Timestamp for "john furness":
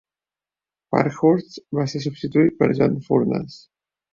2.81-3.61